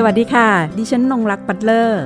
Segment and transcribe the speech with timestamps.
[0.00, 0.48] สวัสดีค่ะ
[0.78, 2.02] ดิฉันนงรักปัตเลอร์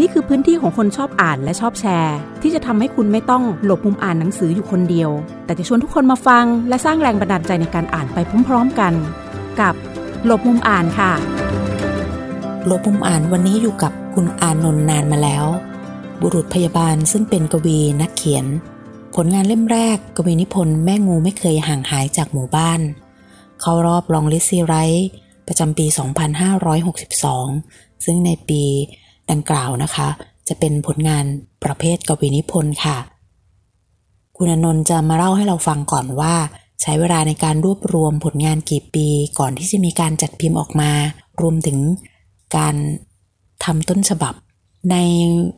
[0.00, 5.10] นี่คือพื้นที่ของคนชอบอ่านและชอบแชร์ ที่จะทำให้คุณไม่ต้องหลบมุมอ่านหนังสืออยู่คนเดียว
[5.44, 8.92] แต่จะชวนทุกคนมาฟัง และสร้างแรงบันดาลใจในการอ่านไปพร้อมๆกัน
[9.60, 9.74] กับ
[10.26, 11.12] หลบมุมอ่านค่ะ
[12.66, 15.46] หลบมุมอ่านวันนี้อยู่กับคุณอานนท์นานมาแล้ว
[16.20, 18.46] บุรุษพยาบาลซึ่งเป็นกวีนักเขียน
[19.14, 22.80] ผลงานเล่มแรกกวีนิพนธ์แม่งูไม่เคยห่างหายจากหมู่บ้าน
[23.60, 25.08] เขารอบลองลิซีไรท์
[25.50, 25.86] ประจำปี
[26.80, 28.62] 2562 ซึ่งในปี
[29.30, 30.08] ดังกล่าวนะคะ
[30.48, 31.24] จะเป็นผลงาน
[31.64, 32.98] ประเภทกวีนิพนธ์ค่ะ
[34.36, 36.34] คุณอนนท์จะมาเล่าให้เราฟังก่อนว่า
[36.82, 39.06] ใช้เวลาในการรวบรวมผลงานกี่ปี
[39.38, 40.90] ก่อนที่จะมีการจัดพิมพ์ออกมา
[41.40, 41.78] รวมถึง
[42.56, 42.74] การ
[43.64, 44.34] ทำต้นฉบับ
[44.90, 44.96] ใน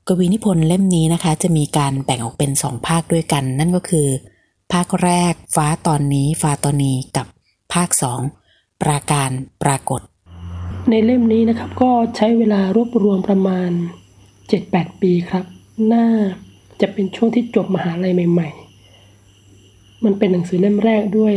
[0.08, 4.06] กวีนิพนธ์เล่มนี้นะคะ จะมีการแบ่งออกเป็นสองภาคด้วยกัน นั่นก็คือ
[4.72, 7.26] ภาคแรกฟ้าตอนนี้ฟ้าตอนนี้กับ
[7.72, 8.20] ภาคสอง
[8.82, 9.30] ปราการ
[9.62, 10.00] ปรากฏ
[10.90, 13.70] ในเล่มนี้นะครับก็ใช้เวลารวบรวมประมาณ
[14.36, 15.44] 7-8 ปีครับ
[15.92, 16.06] น่า
[16.80, 18.48] จะเป็นช่วงที่จบมหาลัยใหม่
[19.26, 21.34] ๆ มันเป็นหนังสือเล่มแรกด้วย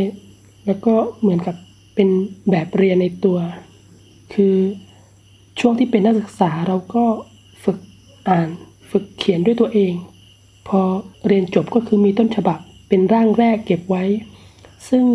[0.65, 1.55] แล้วก็เหมือนกับ
[1.95, 2.09] เป็น
[2.49, 3.37] แบบเรียนในตัว
[4.33, 4.55] คือ
[5.59, 7.05] ช่วงที่เป็นนักศึกษาเราก็
[7.63, 7.77] ฝึก
[8.29, 8.47] อ่าน
[8.91, 9.93] ฝึกเขียนด้วยตัวเอง
[10.67, 10.81] พอ
[11.27, 14.03] เรียนจบก็คือมีต้นฉบับเป็นร่างแรกเก็บไว้
[14.89, 15.05] ซึ่ง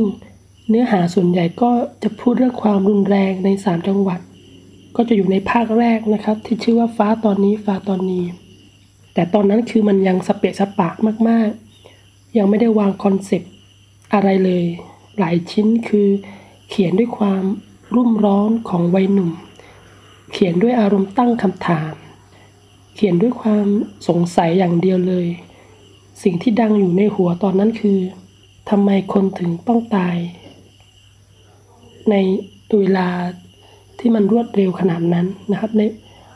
[0.71, 1.71] เนื้อหาส่วนใหญ่ก็
[2.03, 4.21] จะพูดเรื่องความรุนแรงในสามจังหวัด
[4.97, 8.25] ก็จะอยู่ในภาคแรกนะครับ ที่ชื่อว่าฟ้าตอนนี้ฟ้าตอนนี้
[9.15, 10.89] แต่ตอนนั้นคือมันยังสเปะสปะ
[11.29, 13.53] มากๆ ยังไม่ได้วางคอนเซปต์
[14.13, 14.65] อะไรเลย
[15.19, 16.09] หลายชิ้นคือ
[16.69, 17.43] เขียนด้วยความ
[17.95, 19.31] รุ่มร้อนของวัยหนุ่ม
[20.33, 21.95] เขียนด้วยอารมณ์ตั้งคำถาม
[22.95, 23.67] เขียนด้วยความ
[24.09, 25.27] สงสัยอย่างเดียวเลย
[26.23, 27.99] สิ่งที่ดังอยู่ในหัวตอนนั้นคือ
[28.71, 30.17] ทำไมคนถึงต้องตาย
[32.11, 32.17] ใน
[32.81, 33.09] เวลา
[33.99, 35.83] ที่มันรวดเร็วขนาดนั้นนะครับใน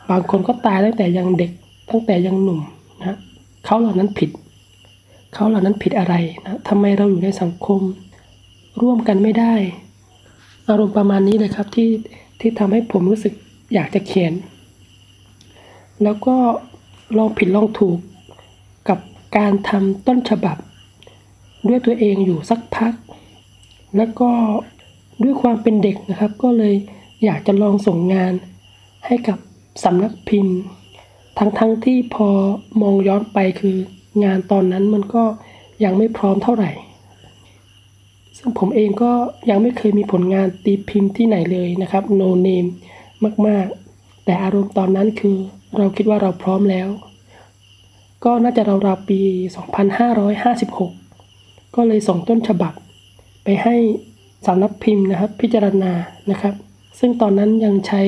[0.09, 1.51] บางคนก็ตายตั้งแต่ยังเด็ก
[1.89, 2.59] ตั้งแต่ยังหนุ่ม
[2.99, 3.17] นะ
[3.65, 4.29] เขาเหล่านั้นผิด
[5.33, 7.81] เขาเหล่านั้นผิดอะไรนะทำไมเราอยู่ในสังคม
[8.81, 9.53] ร่วมกันไม่ได้
[10.67, 11.89] อารมณ์ประมาณนี้เลยครับที่
[12.39, 13.33] ที่ทำให้ผมรู้สึก
[13.73, 14.33] อยากจะเขียน
[16.03, 16.35] แล้วก็
[17.17, 17.97] ลองผิดลองถูก
[18.89, 18.99] กับ
[19.37, 20.57] การทำต้นฉบับ
[21.67, 22.93] ด้วยตัวเองอยู่สักพัก
[23.97, 24.29] แล้วก็
[25.23, 26.75] ด้วยความเป็นเด็กนะครับ ก็เลย
[27.23, 28.33] อยากจะลองส่งงาน
[29.05, 29.37] ให้กับ
[29.83, 30.57] สำนักพิมพ์
[31.37, 32.29] ทั้งๆทที่พอ
[32.81, 33.77] มองย้อนไปคือ
[34.23, 35.23] งานตอนนั้นมันก็
[35.83, 36.71] ยังไม่พร้อมเท่าไหร่
[38.37, 39.11] ซึ่งผมเองก็
[39.49, 42.69] ยังไม่เคยมีผลงานตีพิมพ์ที่ไหนเลยนะครับ no name
[43.47, 45.37] มากๆ แต่อารมณ์ตอนนั้นคือ
[45.77, 46.89] เราคิดว่าเราพร้อมแล้ว
[48.25, 49.19] ก็น่าจะราวๆปี
[50.47, 52.73] 2556 ก็เลยส่งต้นฉบับ
[53.43, 53.75] ไปให้
[54.45, 55.93] สำนักพิมพ์นะครับ พิจารณา
[56.31, 56.53] นะครับ
[56.99, 58.03] ซึ่งตอนนั้นยังใช้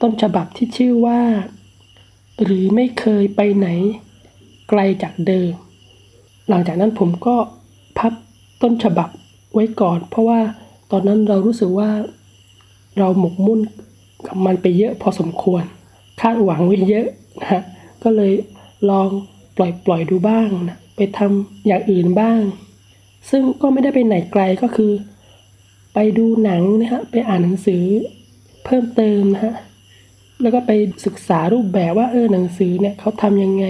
[0.00, 1.20] ต้นฉบับที่ชื่อว่า
[2.42, 3.68] หรือไม่เคยไปไหน
[4.68, 5.52] ไกลจากเดิม
[6.48, 7.36] หลังจากนั้นผมก็
[7.98, 8.12] พับ
[8.62, 9.08] ต้นฉบับ
[9.54, 10.40] ไว้ก่อน เพราะว่า
[10.90, 11.90] ตอนนั้นเรารู้สึกว่า
[12.98, 13.60] เราหมกมุ่น
[14.26, 15.62] กับมันไปเยอะพอสมควร
[16.20, 17.06] คาดหวังไว้เยอะ
[17.40, 17.62] นะฮะ
[18.02, 18.32] ก็เลย
[18.90, 19.08] ลอง
[19.56, 22.40] ปล่อยปล่อยดูบ้างนะไปทำอย่างอื่นบ้าง
[23.30, 24.92] ซึ่งก็ไม่ได้ไปไหนไกลก็คือ
[25.94, 27.84] ไปดูหนังนะฮะไปอ่านหนังสือ
[28.64, 29.54] เพิ่มเติมนะฮะ
[30.42, 30.72] แล้วก็ไป
[31.06, 33.66] ศึกษารูปแบบว่าเออหนังสือเนี่ยเขาทำยังไง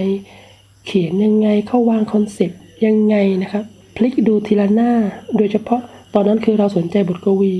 [0.87, 3.65] เขียนยังไงเขาวางคอนเซปต์ยังไงนะครับ
[3.97, 4.93] พลิกดูทีละหน้า
[5.37, 5.81] โดยเฉพาะ
[6.15, 7.55] ตอนนั้นคือเราสนใจบทกวี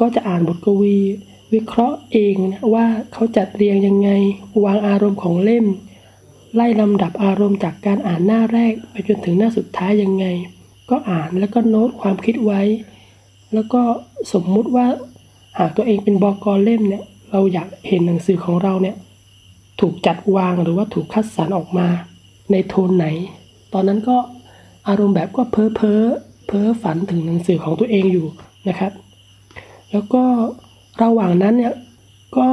[0.00, 0.98] ก็จะอ่านบทกวี
[1.54, 4.10] วิเคราะห์เองนะว่าเขาจัดเรียงยังไง
[4.64, 5.66] วางอารมณ์ของเล่ม
[6.54, 10.26] ไล่ลำดับอารมณ์จากการอ่านหน้าแรก ไปจนถึงหน้าสุดท้ายยังไง
[10.90, 12.62] ก็อ่านแล้วก็โน้ตความคิดไว้
[13.54, 13.80] แล้วก็
[14.32, 14.86] สมมุติว่า
[15.58, 18.96] หากตัวเองเป็นบอกอเล่มเนี่ย เราอยากเห็นหนังสือของเราเนี่ย
[19.80, 21.88] ถูกจัดวางหรือว่าถูกคัดสรรออกมา
[22.52, 23.06] ในโทนไหน
[23.72, 24.16] ตอนนั้นก็
[24.88, 26.02] อารมณ์แบบก็เพ้อเพ้อ
[26.46, 28.26] เพ้อฝันถึงหนังสือของตัวเองอยู่
[28.68, 28.92] นะครับ
[29.92, 30.22] แล้วก็
[31.02, 31.74] ระหว่างนั้นเนี่ย
[32.36, 32.48] ก็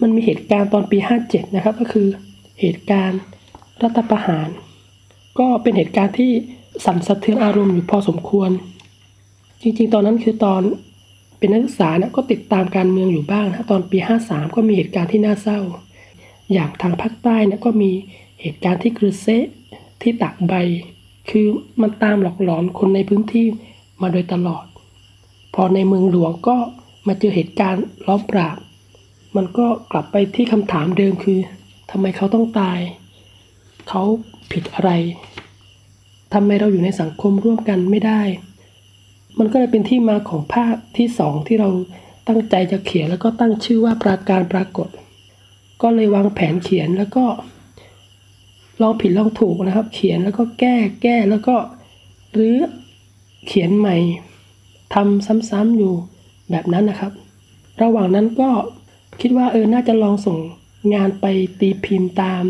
[0.00, 2.08] มันมีเหตุการณ์ตอนปี 57 นะครับ ก็คือ
[2.60, 3.20] เหตุการณ์
[3.82, 4.48] รัฐประหาร
[5.38, 6.32] ก็เป็นเหตุการณ์ที่
[6.84, 8.50] สั่นสะเทือนอารมณ์อยู่พอสมควร
[9.62, 10.62] จริงๆ ตอนนั้นคือตอน
[11.38, 15.60] เป็นนักศึกษาเนี่ยก็ติดตามการเมืองอยู่บ้างนะตอนปี 53 ก็มีเหตุการณ์ที่น่าเศร้า
[16.52, 17.90] อย่างทางภาคใต้เนี่ยก็มี
[18.40, 19.46] เหตุการณ์ที่กรือเซะ
[20.02, 20.54] ที่ตากใบ
[21.30, 21.46] คือ
[21.80, 23.46] มันตามหลอกหลอนคนในพื้นที่
[24.02, 24.64] มาโดยตลอด
[25.54, 26.56] พอในเมืองหลวงก็
[27.06, 28.56] มาเจอเหตุการณ์ล้อมปราบ
[29.36, 31.38] มันก็กลับไปที่คำถามเดิมคือ
[31.90, 32.80] ทำไมเขาต้องตาย
[33.88, 34.02] เขา
[34.52, 34.90] ผิดอะไร
[36.32, 38.20] ทำไมเราอยู่ในสังคมร่วมกันไม่ได้
[39.38, 41.68] มันก็เลยเป็นที่มาของภาคที่สองที่เรา
[42.28, 44.88] ตั้งใจจะเขียนแล้วก็ตั้งชื่อว่าปราการปรากฏ
[45.82, 47.24] ก็เลยวางแผนเขียนแล้วก็
[48.82, 51.56] ลองผิดลองถูกนะครับ เขียนแล้วก็แก้แก้แล้วก็
[52.32, 52.56] หรือ
[53.46, 53.96] เขียนใหม่
[54.94, 55.94] ทำซ้ำๆอยู่
[56.50, 57.12] แบบนั้นนะครับ
[57.82, 58.50] ระหว่างนั้นก็
[59.20, 60.38] คิดว่าเออน่าจะลองส่ง
[60.94, 61.26] งานไป
[61.60, 62.44] ตีพิมพ์ตาม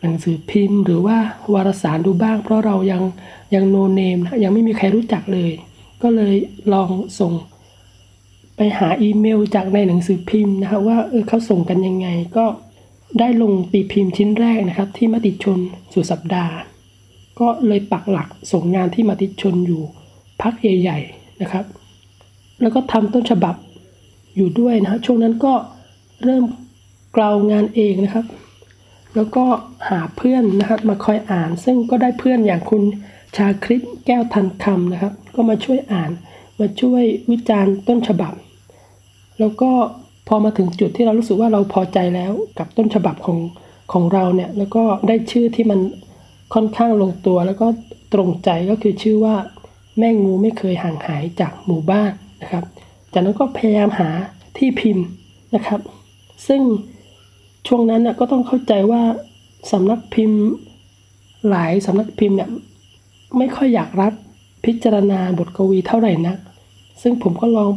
[0.00, 1.18] หนังสือพิมพ์ หรือว่า
[1.52, 3.02] วารสารดูบ้าง เพราะเรายัง
[3.54, 5.52] ยังโนเนมนะยังไม่มีใครรู้จักเลย
[6.04, 6.36] ก็เลย
[6.72, 6.90] ลอง
[7.20, 7.32] ส่ง
[8.56, 12.44] ไปหาอีเมลจากในหนังสือพิมพ์นะครับว่าเออเขาส่งกันยังไงก็
[13.18, 15.58] ได้ลงตีพิมพ์ชิ้นแรกนะครับ ที่มติชน
[15.92, 16.54] สุดสัปดาห์
[17.40, 19.82] ก็เลยปักหลักส่งงานที่มติชนอยู่
[20.42, 21.64] พักใหญ่ๆนะครับ
[22.60, 23.54] แล้วก็ทำต้นฉบับ
[24.36, 25.54] อยู่ด้วยนะช่วงนั้นก็
[26.24, 26.44] เริ่ม
[27.16, 28.26] กล่าวงานเองนะครับ
[29.14, 29.44] แล้วก็
[29.88, 32.82] หาเพื่อนนะครับมาคอยอ่าน ซึ่งก็ได้เพื่อนอย่างคุณ
[33.36, 36.10] ชาคริตแก้วทันคำนะครับ ก็มาช่วยอ่าน
[36.60, 38.34] มาช่วยวิจารณ์ต้นฉบับ
[39.40, 39.70] แล้วก็
[40.28, 43.38] พอมาถึงจุดที่เรารู้สึกว่าเราพอใจแล้วกับต้นฉบับของ
[43.92, 45.80] ของเราเนี่ย แล้วก็ได้ชื่อที่มัน
[46.54, 47.66] ค่อนข้างลงตัว แล้วก็
[48.14, 49.34] ตรงใจก็คือชื่อว่า
[49.98, 52.64] แม่งูไม่เคยห่างหายจากหมู่บ้านนะครับ
[53.12, 54.10] จากนั้นก็พยายามหา
[54.56, 55.06] ที่พิมพ์
[55.54, 55.80] นะครับ
[56.48, 56.62] ซึ่ง
[57.66, 59.02] ช่วงนั้นนะก็ต้องเข้าใจว่า
[59.72, 60.40] สำนักพิมพ์
[61.48, 62.50] หลายสำนักพิมพ์เนี่ย
[63.38, 64.12] ไม่ค่อยอยากรับ
[64.64, 66.38] พิจารณาบทกวีเท่าไหร่นัก
[67.02, 67.70] ซึ่งผมก็ลอง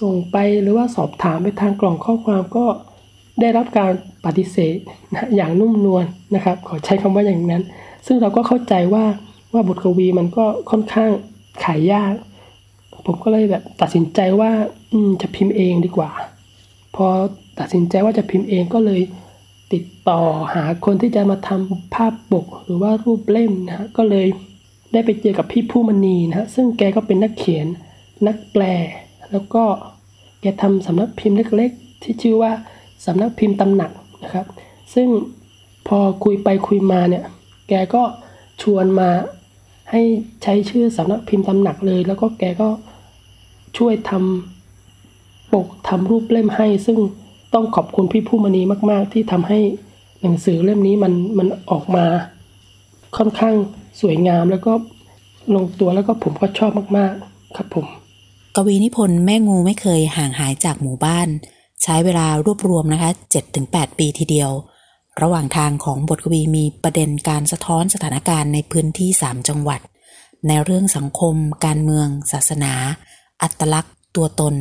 [0.00, 2.64] ส่งไปหรือว่าสอบถามไปทางกล่องข้อความก็
[3.40, 3.92] ได้รับการ
[4.24, 4.76] ปฏิเสธ
[5.12, 7.62] นะอย่างนุ่มนวลนนะครับ ขอใช้คำว่าอย่างนั้น
[8.06, 9.04] ซึ่งเราก็เข้าใจว่า
[9.52, 11.10] ว่าบทกวีมันก็ค่อนข้าง
[11.64, 12.14] ขายยาก
[13.06, 14.50] ผมก็เลยแบบตัดสินใจว่า
[14.92, 16.10] อืมจะพิมพ์เองดีกว่า
[16.94, 17.06] พอ
[17.58, 19.00] ตัดสินใจว่าจะพิมพ์เองก็เลย
[19.72, 20.20] ติดต่อ
[20.54, 24.26] หาคนที่จะมาทำภาพปกหรือว่ารูปเล่มนะฮะก็เลย
[24.92, 27.66] ได้ไปเจอกับพี่ผู้มณีนะฮะซึ่งแกก็เป็นนักเขียน
[28.26, 28.62] นักแปล
[29.32, 29.64] แล้วก็
[30.40, 32.52] แกทำสำนักพิมพ์เล็กๆ ที่ชื่อว่า
[33.06, 33.90] สำนักพิมพ์ตำหนัก
[34.24, 34.46] นะครับ
[34.94, 35.08] ซึ่ง
[35.88, 37.24] พอคุยไปคุยมาเนี่ย
[37.68, 38.02] แกก็
[38.62, 39.10] ชวนมา
[39.90, 40.02] ให้
[40.42, 42.68] ใช้ชื่อสำนักพิมพ์ตำหนักเลย แล้วก็แกก็
[43.78, 46.98] ช่วยทำปกทำรูปเล่มให้ ซึ่ง
[47.54, 49.58] ต้องขอบคุณพี่ผู้มณีมาก ๆ ที่ทำให้
[50.22, 52.04] หนังสือเล่มนี้มันมันออกมา
[53.16, 53.54] ค่อนข้าง
[54.00, 54.72] สวยงามแล้วก็
[55.54, 57.86] ลงตัวแล้วก็ผมก็ชอบมากๆ ครับผม
[58.56, 61.28] กวีนิพนธ์แม่งูไม่เคยห่างหายจากหมู่บ้าน
[61.82, 63.10] ใช้เวลารวบรวมนะคะ
[63.54, 64.50] 7-8 ปีทีเดียว
[65.22, 69.80] ระหว่างทางของบทกวีมีประเด็นการสะท้อนสถานการณ์ในพื้นที่ 3 จังหวัด
[70.48, 71.34] ในเรื่องสังคม
[71.64, 72.72] การเมือง ศาสนา
[73.42, 74.54] อัตลักษณ์ ตัวตน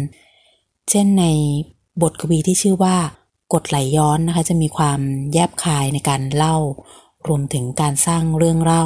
[0.90, 1.26] เช่นใน
[2.02, 2.96] บทกวีที่ชื่อว่า
[3.54, 5.00] กดไหลย้อนนะคะจะมีความ
[5.34, 6.58] แยบคายในการเล่า
[7.28, 8.86] รวมถึงการสร้างเรื่องเล่า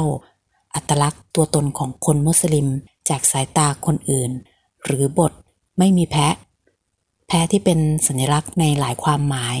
[0.74, 2.68] อัตลักษณ์ตัวตนของคนมุสลิม
[3.08, 4.30] จากสายตาคนอื่น
[4.84, 5.32] หรือบท
[5.78, 6.34] ไม่มีแพะ
[7.26, 9.58] แพะที่เป็นสัญลักษณ์ในหลายความหมาย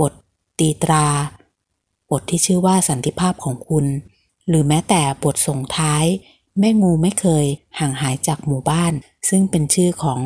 [0.00, 0.12] บท
[0.58, 1.06] ตีตรา
[2.10, 3.86] บทที่ชื่อว่าสันติภาพของคุณ
[4.48, 6.04] หรือแม้แต่บทส่งท้าย
[6.58, 7.44] แม่งูไม่เคย
[7.78, 8.92] ห่างหายจากหมู่บ้าน
[9.28, 10.18] ซึ่งเป็นชื่อของ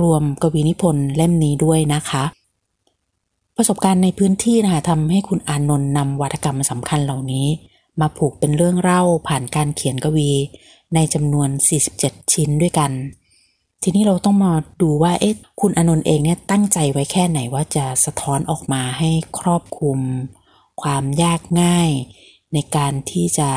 [0.00, 2.24] รวมกวีนิพนธ์เล่มนี้ด้วยนะคะ
[3.56, 7.46] ประสบการณ์ในพื้นที่นะคะทำให้คุณอานนท์นำวัฒกรรมสำคัญเหล่านี้
[8.00, 10.30] มาผูกเป็นเรื่องเล่าผ่านการเขียนกวี
[10.94, 11.48] ในจำนวน
[11.90, 12.92] 47 ชิ้นด้วยกัน
[13.82, 14.52] ทีนี้เราต้องมา
[14.82, 19.98] ดูว่าเอ๊ะคุณอนนท์เองเนี่ยตั้งใจไว้แค่ไหนว่าจะสะท้อนออกมาให้ครอบคลุม
[20.82, 21.90] ความยากง่าย
[22.54, 23.50] ในการที่จะ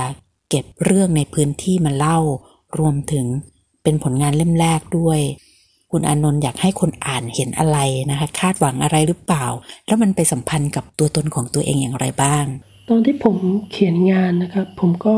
[0.50, 2.20] เก็บเรื่องในพื้นที่มาเล่า
[2.80, 3.26] รวมถึง
[3.84, 5.20] เป็นผลงานเล่มแรกด้วย
[5.92, 7.78] คุณอนนท์อยากให้คนอ่านเห็นอะไร
[8.12, 9.46] นะคะ คาดหวังอะไรหรือเปล่า
[9.86, 12.46] แล้วมันไปสัมพันธ์กับตัวตนของตัวเองอย่างไรบ้าง
[12.94, 13.38] ตอนที่ผม
[13.72, 15.18] เขียนงานนะครับ ผมก็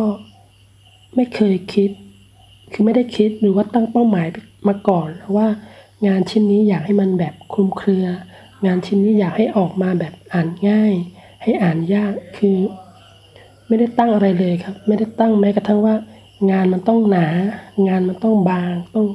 [1.15, 1.89] ไม่เคยคิด
[2.72, 4.27] คือไม่ได้คิดหรือว่าตั้งเป้าหมาย
[4.68, 5.48] มาก่อนว่า
[6.08, 8.06] งานชิ้นนี้อยากให้มันแบบคลุมเครือ
[8.65, 10.94] งานชิ้นนี้อยากให้ออกมาแบบอ่านง่าย
[11.44, 12.58] ให้อ่านยากคือ
[13.68, 15.96] ไม่ได้ตั้งอะไรเลยครับ ไม่ได้ตั้งแม้กระทั่งว่า
[16.51, 17.27] งานมันต้องหนา
[17.88, 19.08] งานมันต้องบาง ต้อง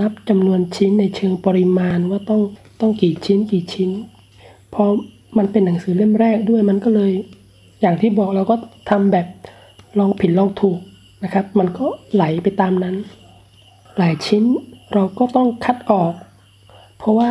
[0.00, 2.42] นับจำนวนชิ้นในเชิงปริมาณว่าต้อง
[2.80, 3.90] ต้องกี่ชิ้นกี่ชิ้น
[4.74, 4.84] พอ
[5.38, 7.12] มันเป็นหนังสือเล่มแรกด้วยมันก็เลย
[7.80, 8.56] อย่างที่บอกเราก็
[8.90, 9.26] ทำแบบ
[9.98, 10.78] ลองผิดลองถูก
[11.24, 12.96] นะครับ มันก็ไหลไปตามนั้น
[13.98, 14.44] หลายชิ้น
[14.94, 16.12] เราก็ต้องคัดออก
[16.98, 17.30] เพราะว่า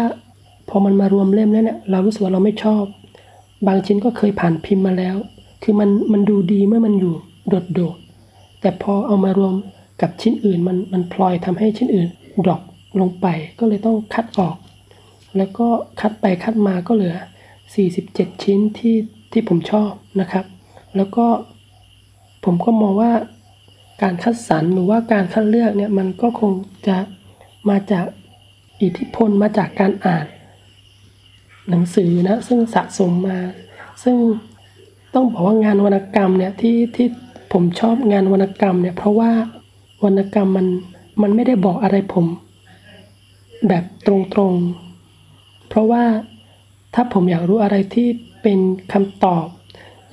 [0.70, 2.84] พอมันมารวมเล่มแล้วเนี่ยเรารู้สึกว่าเราไม่ชอบ
[3.68, 5.16] บางชิ้นก็เคยผ่านพิมพ์มาแล้ว
[5.64, 7.16] คือมันมันดูดีเมื่อมันอยู่
[7.50, 9.54] โดดๆแต่พอเอามารวม
[10.02, 12.08] กับชิ้นอื่นมันมันพลอยทำให้ชิ้นอื่น
[12.46, 12.62] ดรอป
[13.02, 13.28] ลงไป
[13.60, 14.56] ก็เลยต้องคัดออก
[15.38, 15.68] แล้วก็
[16.00, 17.16] คัดไปคัดมาก็เหลือ
[17.80, 18.96] 47 ชิ้นที่
[19.32, 20.46] ที่ผมชอบนะครับ
[20.96, 21.26] แล้วก็
[22.46, 23.12] ผมก็มองว่า
[24.02, 26.52] การคัดสรรหรือว่าการคัดเลือกเนี่ยมันก็คง
[26.88, 26.98] จะ
[27.70, 28.06] มาจาก
[28.82, 30.26] อิทธิพลมาจากการอ่าน
[31.70, 33.40] หนังสือนะซึ่งสะสมมา
[34.04, 34.18] ซึ่ง
[35.16, 37.08] ต้องบอกว่างานวรรณกรรมเนี่ยที่ที่
[37.54, 39.32] ผมชอบงานวรรณกรรมเนี่ยเพราะว่า
[40.04, 40.68] วรรณกรรมมัน
[41.22, 42.26] มันไม่ได้บอกอะไรผม
[43.68, 46.04] แบบตรงๆ เพราะว่า
[46.94, 48.08] ถ้าผมอยากรู้อะไรที่
[48.42, 48.60] เป็น
[48.94, 49.48] คำตอบ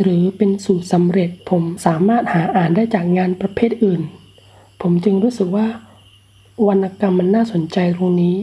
[0.03, 4.03] หรือเป็นสูตรสำเร็จผมสามารถหาอ่านได้จากงานประเภทอื่น
[4.81, 5.67] ผมจึงรู้สึกว่า
[6.67, 8.37] วรรณกรรมมันน่าสนใจตรงนี้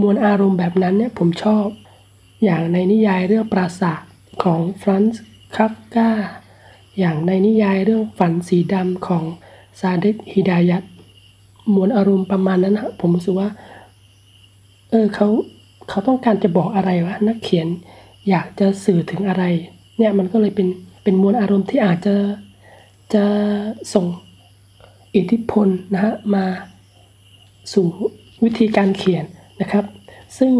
[0.00, 1.66] มวลอารมณ์แบบนั้นเนี่ยผมชอบ
[2.44, 4.02] อย่างในนิยายเรื่องปราสาท
[4.42, 5.24] ของฟรานซ์
[5.56, 6.10] คาฟกา
[6.98, 9.24] อย่างในนิยายเรื่องฝันสีดำของ
[9.80, 10.84] ซาเดตฮิดายัต
[11.74, 13.48] มวลอารมณ์ประมาณนั้นนะผมรู้สึกว่า
[14.90, 15.28] เออเขา
[15.88, 17.68] เขาต้องการจะบอกอะไรวะนักเขียน
[18.28, 19.44] อยากจะสื่อถึงอะไร
[19.98, 20.68] เนี่ยมันก็เลยเป็น
[21.02, 22.16] เป็นมวลอารมณ์ที่อาจจะ
[23.14, 23.24] จะ
[23.94, 24.06] ส่ง
[25.14, 26.44] อิทธิพลนะฮะมา
[27.72, 27.86] สู่
[28.44, 29.24] วิธีการเขียน
[29.60, 29.84] นะครับ
[30.38, 30.52] ซึ่ง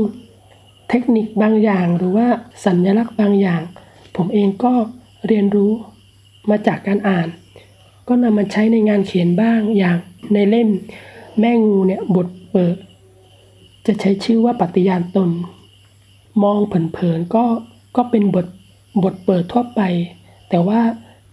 [0.89, 2.27] เทคนิคบางอย่างหรือว่า
[2.67, 3.63] สัญลักษณ์บางอย่าง
[4.17, 4.73] ผมเองก็
[5.27, 5.73] เรียนรู้
[6.51, 7.29] มาจากการอ่าน
[8.09, 9.99] ก็นำมาใช้ในงานเขียนบ้างอย่าง
[10.33, 10.69] ในเล่ม
[11.41, 12.77] แม่งูเนี่ยบทเปิด
[13.87, 15.31] จะใช้ชื่อว่าปฏิญาณตน
[16.43, 17.45] มองเผินๆก็
[17.97, 18.47] ก็เป็นบท
[19.03, 19.81] บทเปิดทั่วไป
[20.49, 20.81] แต่ว่า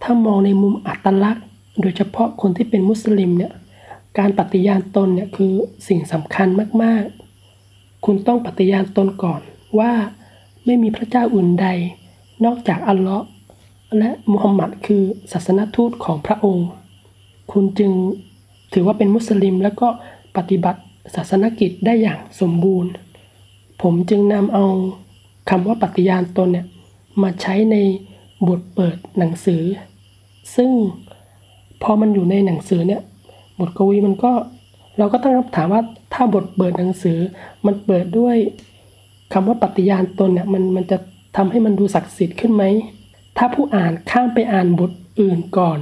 [0.02, 1.44] ถ้ามองในมุมอัตลักษณ์
[1.80, 3.52] โดยเฉพาะคนที่เป็นมุสลิมเนี่ย
[4.18, 5.52] การปฏิญาณตนเนี่ยคือ
[5.88, 6.48] สิ่งสำคัญ
[6.82, 9.40] มากๆ คุณต้องปฏิญาณตนก่อน
[9.78, 9.92] ว่า
[10.64, 11.66] ไม่มีพระเจ้าอื่นใด
[12.44, 13.26] นอกจากอัลลอฮ์
[13.98, 16.68] และมุฮัมมัดคือศาสนทูตของพระองค์
[17.52, 17.92] คุณจึง
[18.72, 19.88] ถือว่าเป็นมุสลิมแล้วก็
[20.36, 20.80] ปฏิบัติ
[21.14, 22.90] ศาสนกิจได้อย่างสมบูรณ์
[23.82, 24.66] ผมจึงนำเอา
[25.50, 26.66] คำว่าปฏิญาณตนเนี่ย
[27.22, 27.76] มาใช้ใน
[28.48, 29.62] บทเปิดหนังสือ
[30.56, 30.70] ซึ่ง
[31.82, 33.02] พอมันอยู่ในหนังสือเนี่ย
[33.60, 34.32] บทกวีมันก็
[34.98, 37.18] เราก็ตั้งคำถามว่าถ้าบทเปิดหนังสือ
[37.66, 38.36] มันเปิดด้วย
[39.32, 40.98] คำว่าปฏิญาณตนเนี่ยมันมันจะ
[41.36, 42.64] ทำให้มันดูศักดิ์สิทธิ์ขึ้นไหม
[43.36, 44.90] ถ้าผู้อ่านข้ามไปอ่านบท
[45.20, 45.78] อื่นก่อน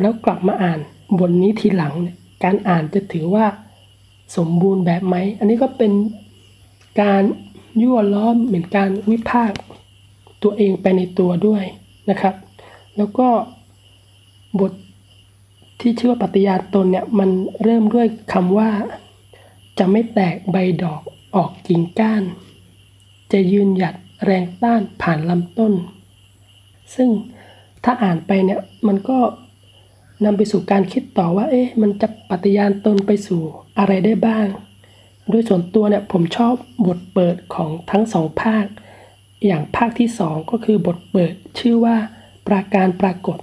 [0.00, 0.78] แล้วกลับมาอ่าน
[1.18, 3.46] บทนี้ทีหลังเนี่ยการอ่านจะถือว่า
[4.36, 5.92] สมบูรณ์แบบไหม อันนี้ก็เป็น
[7.00, 7.22] การ
[7.82, 9.58] ยั่วล้อมเหมือนการวิพากษ์
[10.42, 11.64] ตัวเองไปในตัวด้วย
[12.10, 12.34] นะครับ
[12.96, 13.28] แล้วก็
[14.60, 14.72] บท
[15.80, 17.30] ที่ชื่อว่าปฏิญาณตนเนี่ยมัน
[17.62, 18.70] เริ่มด้วยคำว่า
[19.78, 21.02] จะไม่แตกใบดอก
[21.36, 22.22] ออกกิ่งก้าน
[23.32, 25.72] จะยืนหยัดแรงต้านผ่านลำต้น
[26.94, 27.08] ซึ่ง
[27.84, 29.18] ถ้าอ่านไปเนี่ยมันก็
[30.24, 33.42] นำไปสู่การคิดต่อว่า เอ๊ะมันจะปฏิญาณตนไปสู่
[33.78, 34.46] อะไรได้บ้าง
[35.30, 36.54] โดยส่วนตัวเนี่ยผมชอบ
[36.86, 38.64] บทเปิดของทั้งสองภาค
[39.46, 41.96] อย่างภาคที่สองก็คือบทเปิดชื่อว่า
[42.46, 43.38] ปราการปรากฏ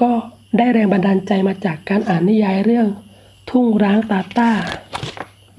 [0.00, 0.10] ก็
[0.58, 2.86] ได้แรงบันดาลใจมาจากการอ่านนิยายเรื่อง
[3.50, 4.50] ทุ่งร้างตาต้า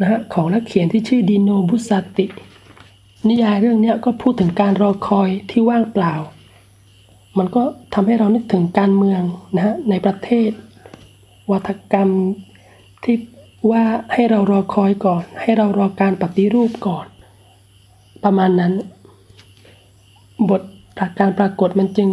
[0.02, 2.26] นะฮะของนักเขียนที่ชื่อดิโนบุสติ
[3.30, 6.14] นิยายเรื่องนี้ก็พูดถึงการรอคอยที่ว่างเปล่า
[7.38, 7.64] มันก็
[7.94, 9.22] ทำให้เรานึกถึงการเมือง
[9.56, 10.50] นะฮะในประเทศ
[11.52, 12.10] วัฒกรรม
[13.04, 13.16] ที่
[13.72, 17.06] ว่าให้เรารอคอยก่อน ให้เรารอการปฏิรูปก่อน
[18.24, 18.74] ประมาณนั้น
[20.50, 20.62] บท
[20.98, 22.10] ปราการปรากฏมันจึง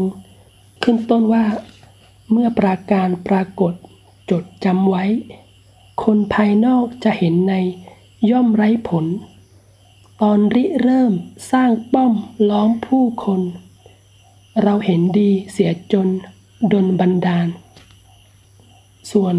[0.83, 1.45] ขึ้นต้นว่า
[2.31, 3.73] เมื่อปราการปรากฏ
[4.31, 5.05] จดจำไว้
[6.05, 7.55] คนภายนอกจะเห็นใน
[8.31, 9.07] ย่อมไร้ผล
[10.23, 11.13] ตอนริเริ่ม
[11.53, 12.13] สร้างป้อม
[12.51, 13.41] ล้อมผู้คน
[14.63, 16.09] เราเห็นดีเสียจน
[16.73, 17.49] ดนบันดาล
[19.13, 19.35] ส่วน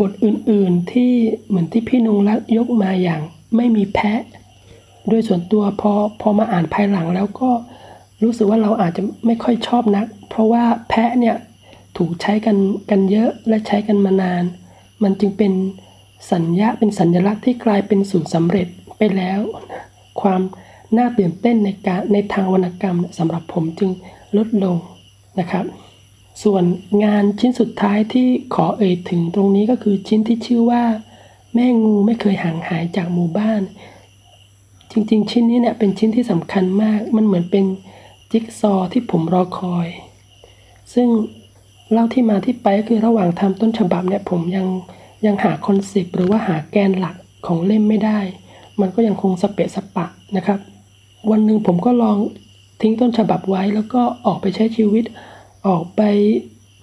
[0.00, 1.12] บทอื่นๆที่
[1.46, 3.20] เหมือนที่พี่นงรักยกมาอย่าง
[3.56, 4.20] ไม่มีแพะ
[5.08, 7.50] โดยส่วนตัวพอพอมาอ่านภายหลังแล้วก็
[8.22, 11.36] รู้สึกว่าเราอาจจะไม่ค่อยชอบนัก เพราะว่าแพะเนี่ย
[11.96, 12.56] ถูกใช้กัน
[12.90, 14.44] กันเยอะและใช้กันมานาน
[15.02, 15.52] มันจึงเป็น
[16.32, 19.40] สัญญาเป็นสัญลักษณ์ที่กลายเป็นสูตรสำเร็จไปแล้ว
[20.20, 20.40] ความ
[20.96, 23.90] น่าตื่นเต้นในการในทางวรรณกรรมสำหรับผมจึง
[24.36, 24.76] ลดลง
[25.38, 25.64] นะครับ
[26.42, 26.64] ส่วน
[27.04, 30.84] งานชิ้นสุดท้ายที่ขอเอ่ยถึงตรงนี้ก็คือชิ้นที่ชื่อว่า
[31.54, 33.62] แม่งูไม่เคยห่างหายจากหมู่บ้าน
[34.90, 37.64] จริงๆ ชิ้นนี้เนี่ยเป็นชิ้นที่สำคัญมาก มันเหมือนเป็น
[38.30, 39.88] จิ๊กซอที่ผมรอคอย
[40.94, 41.08] ซึ่ง
[41.92, 44.66] เล่าที่มาที่ไปก็คือระหว่างทำต้นฉบับเนี่ยผมยัง
[45.26, 47.16] ยังหาคอนเซปต์หรือว่าหาแกนหลัก
[47.46, 48.18] ของเล่มไม่ได้
[48.80, 50.58] มันก็ยังคงสเปะสปะนะครับ
[51.30, 52.16] วันหนึ่งผมก็ลอง
[52.80, 55.04] ทิ้งต้นฉบับไว้แล้วก็ออกไปใช้ชีวิต
[55.66, 56.02] ออกไป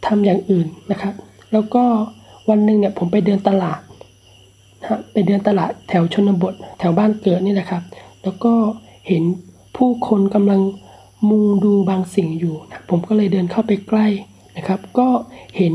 [0.06, 1.14] ทำอย่างอื่นนะครับ
[1.52, 1.84] แล้วก็
[2.50, 3.80] วันหนึ่งเนี่ยผมไปเดินตลาด
[4.82, 7.84] นะไปเดินตลาดแถวชนบท แถวบ้านเกิดนี่แหละครับ
[8.24, 8.54] แล้วก็
[9.08, 9.24] เห็น
[9.78, 10.62] ผู้คนกำลัง
[11.30, 14.08] มุงดูบางสิ่งอยู่นะผมก็เลยเดินเข้าไปใกล้
[14.58, 15.08] นะครับ ก็
[15.58, 15.74] เห็น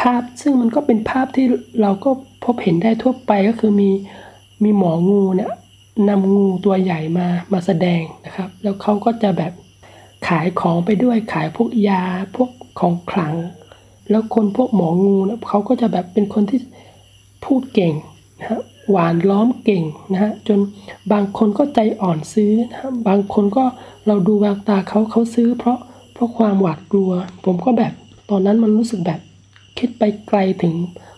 [0.00, 1.46] ภาพซึ่งมันก็เป็นภาพที่
[1.80, 2.10] เราก็
[2.44, 3.90] พบเห็นได้ทั่วไปก็คือมี
[4.62, 5.52] มีหมองูเนี่ย
[6.08, 9.52] นำงูตัวใหญ่มามาแสดงนะครับ แล้วเขาก็จะแบบ
[10.28, 12.02] ขายของไปด้วยขายพวกยา
[12.36, 13.34] พวกของขลัง
[14.10, 16.58] แล้วคนพวกหมองูนะเขาก็จะแบบเป็นคนที่
[17.44, 17.94] พูดเก่ง
[18.40, 20.58] นะฮะหวานล้อมเก่งนะฮะจน
[21.12, 23.64] บางคนก็ใจอ่อนซื้อนะฮะบางคนก็
[24.06, 25.78] เราดูแววตาเขาเขาซื้อ เพราะ
[26.14, 27.10] เพราะความหวาดกลัว
[27.44, 27.92] ผมก็แบบ
[28.30, 29.20] ตอนนั้นมันรู้สึกแบบ
[29.78, 30.74] คิดไปไกลถึง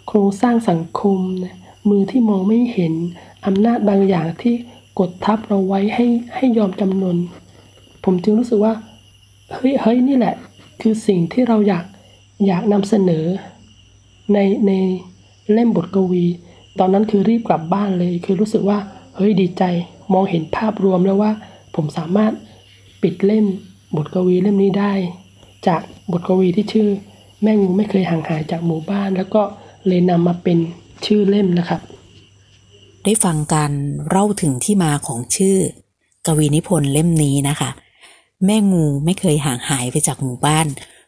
[0.07, 1.57] โครงสร้างสังคมนะ
[1.89, 2.93] มือที่มองไม่เห็น
[3.47, 4.55] อำนาจบางอย่างที่
[4.99, 7.17] กดทับเราไว้ให้ให้ยอมจำนน
[8.05, 8.75] ผมจึงรู้สึกว่า
[9.53, 10.35] เฮ้ยเฮ้ยนี่แหละ
[10.81, 11.85] คือสิ่งที่เราอยาก
[12.47, 13.25] อยากนำเสนอ
[14.33, 14.73] ในใน
[15.53, 16.25] เล่มบทกวี
[16.79, 18.79] ตอนนั้นคือรีบกลับบ้านเลย คือรู้สึกว่า
[19.17, 19.63] เฮ้ยดีใจ
[20.13, 21.33] มองเห็นภาพรวมแล้วว่า
[21.75, 22.33] ผมสามารถ
[23.03, 23.47] ปิดเล่ม
[23.97, 24.93] บทกวีเล่มนี้ได้
[25.67, 25.81] จาก
[26.13, 26.89] บทกวีที่ชื่อ
[27.43, 29.43] แม่งูไม่เคยห่างหายจากหมู่บ้าน แล้วก็
[29.87, 30.59] เลยนำมาเป็น
[31.07, 31.81] ชื่อเล่มนะครับ
[33.05, 33.73] ได้ฟังการ
[34.09, 35.57] เล่าถึงที่มาของชื่อ
[36.27, 37.71] กวีนิพนธ์เล่มนี้นะคะ
[38.45, 40.67] แม่งูไม่เคยห่างหายไปจากหมู่บ้าน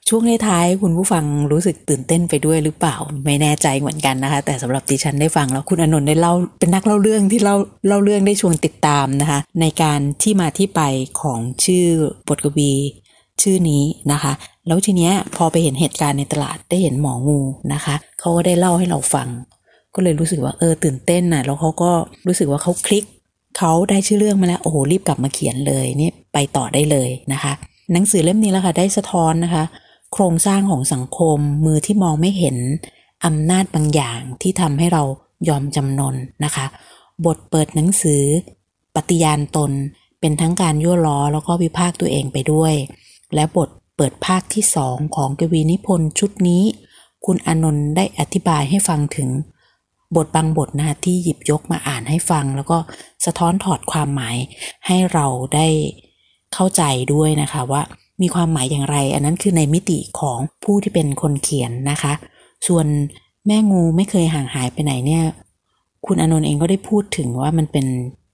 [0.09, 7.57] ช่วงท้ายคุณผู้ฟังรู้สึกตื่นเต้นไปด้วยหรือเปล่า ไม่แน่ใจเหมือนกันนะคะ แต่สำหรับดิฉันได้ฟังแล้วคุณอนนท์ได้เล่าเป็นนักเล่าเรื่องที่เล่า
[7.89, 10.81] เล่าเรื่องได้ชวนติดตามนะคะ ในการที่มาที่ไป
[11.21, 11.87] ของชื่อ
[12.29, 12.73] บทกวี
[13.43, 14.33] ชื่อนี้นะคะ
[14.67, 17.41] แล้วทีเนี้ยพอไปเห็นเหตุการณ์ในตลาดได้เห็นหมองู
[17.75, 19.29] นะคะเขาก็ได้เล่าให้เราฟัง
[19.95, 21.91] ก็เลยรู้สึกว่าเออตื่นเต้นน่ะแล้วเขาก็
[22.27, 23.05] รู้สึกว่าเขาคลิก
[23.59, 27.53] เขาได้ชื่อเรื่องมาแล้วโอ้โหรีบกลับมาเขียนเลยนี่ไปต่อได้เลยนะคะ
[27.93, 29.65] หนังสือเล่มนี้แล้วค่ะได้สะท้อนนะคะ
[30.13, 32.57] โครงสร้างของสังคมมือที่มองไม่เห็น
[33.25, 35.03] อำนาจบางอย่างที่ทำให้เรา
[35.49, 36.67] ยอมจำนนนะคะ
[37.27, 38.23] บทเปิดหนังสือ
[38.95, 39.73] ปฏิญาณตน
[40.21, 42.75] เป็นทั้งการยั่วล้อแล้วก็วิพากตัวเองไปด้วย
[43.35, 46.63] และบทเปิดภาคที่สองของกวีนิพนธ์ชุดนี้
[47.25, 49.29] คุณอนนท์ได้อธิบายให้ฟังถึง
[50.17, 52.79] บทบางบทนะคะที่หยิบยกมาอ่านให้ฟัง แล้วก็
[53.27, 54.37] สะท้อนถอดความหมาย
[54.87, 55.69] ให้เราได้
[56.55, 56.83] เข้าใจ
[57.15, 57.83] ด้วยนะคะว่า
[58.23, 62.13] มีความหมายอย่างไร อันนั้นคือในมิติของผู้ที่เป็นคนเขียนนะคะ
[62.67, 62.87] ส่วน
[63.47, 65.25] แม่งูไม่เคยห่างหายไปไหนเนี่ย
[66.07, 67.87] คุณอนนท์เองก็ได้พูดถึงว่ามันเป็น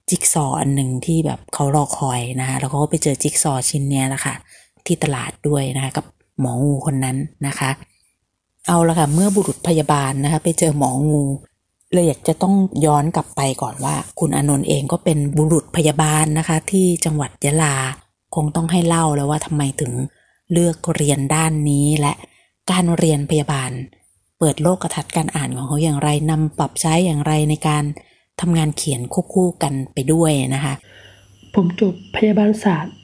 [0.09, 4.35] จิ๊กซออันหนึ่งที่แบบเขารอคอยนะคะแล้วเขาก็ไปเจอจิ๊กซอชิ้นเนี้ยแหละค่ะ
[4.85, 6.05] ที่ตลาดด้วยนะคะกับ
[6.39, 7.69] หมองูคนนั้นนะคะ
[8.67, 11.23] เอาละค่ะเมื่อบุรุษพยาบาลนะคะ ไปเจอหมองู
[11.95, 12.55] เลยอยากจะต้อง
[12.85, 17.75] ย้อนกลับไปก่อนว่า คุณอนนท์เองก็เป็นบุรุษพยาบาลนะคะ ที่จังหวัดยะลา
[18.35, 19.93] คงต้องให้เล่าแล้วว่าทำไมถึง
[20.51, 22.13] เลือกเรียนด้านนี้และ
[22.71, 23.71] การเรียนพยาบาล
[24.39, 27.83] เปิดโลกกระทัดการอ่านของเขาอย่างไรนำปรับใช้อย่างไรในการ
[28.41, 30.73] ทำงานเขียนควบคู่กันไปด้วยนะคะ
[31.55, 32.95] ผมจบพยาบาลศาสตร์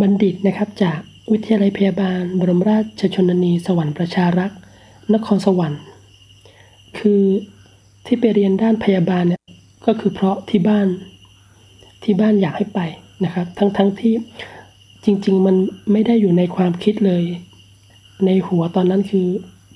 [0.00, 0.98] บัณฑิตนะครับ จาก
[1.32, 4.58] วิทยาลัยพยาบาล บรมราชชนนี สวรรค์ประชารักษ์
[5.14, 5.82] นครสวรรค์
[6.98, 7.22] คือ
[8.06, 9.42] ที่ไปเรียนด้านพยาบาลเนี่ย
[9.86, 10.86] ก็คือเพราะที่บ้าน
[12.04, 12.80] ที่บ้านอยากให้ไป
[13.24, 14.14] นะครับ ทั้งทั้งที่
[15.04, 15.56] จริง ๆ มัน
[15.92, 17.24] ไม่ได้อยู่ในความคิดเลย
[18.26, 19.26] ในหัวตอนนั้นคือ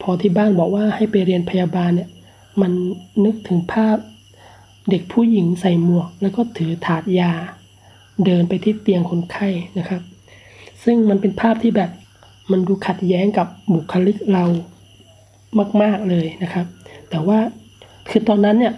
[0.03, 2.09] พอที่บ้านบอกว่าให้ไปเรียนพยาบาลเนี่ย
[2.61, 2.73] มัน
[3.25, 3.97] นึกถึงภาพ
[4.91, 7.33] เด็กผู้หญิงใส่หมวก แล้วก็ถือถาดยา
[8.25, 10.03] เดินไปที่เตียงคนไข้นะครับ
[10.85, 11.91] ซึ่งมันเป็นภาพที่แบบ
[12.51, 14.45] มันดูขัดแย้งกับบุคลิกเรา
[15.83, 16.67] มาก ๆเลยนะครับ
[17.11, 17.38] แต่ว่า
[18.09, 18.75] คือตอนนั้นเนี่ย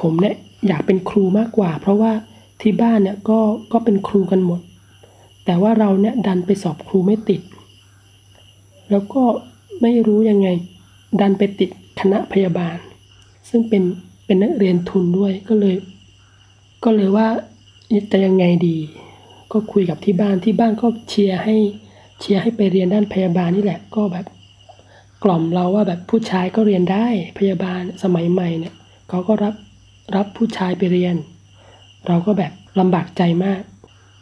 [0.00, 0.34] ผมเนี่ย
[0.66, 2.12] อยากเป็นครูมากกว่า เพราะว่า
[2.60, 3.38] ที่บ้านเนี่ยก็
[3.72, 4.60] ก็เป็นครูกันหมด
[5.44, 7.40] แต่ว่าเราเนี่ยดันไปสอบครูไม่ติด
[8.90, 9.22] แล้วก็
[9.82, 10.48] ไม่รู้ยังไง
[11.20, 12.76] ดันไปติดคณะพยาบาล
[13.48, 13.82] ซึ่งเป็น
[14.26, 15.76] เป็นนักเรียนทุนด้วยก็เลย
[16.84, 17.26] ก็เลยว่า
[18.12, 18.76] จะยังไงดี
[19.52, 21.56] ก็คุยกับที่บ้านที่บ้านก็เชียร์ให้
[22.20, 24.26] เชียร์ให้ไปเรียนด้านพยาบาลนี่แหละก็แบบ
[25.24, 27.06] กล่อมเราว่าแบบผู้ชายก็เรียนได้
[27.38, 28.74] พยาบาลสมัยใหม่เนี่ย
[29.08, 29.54] เขาก็รับ
[30.16, 31.16] รับผู้ชายไปเรียน
[32.08, 33.60] เราก็แบบลำบากใจมาก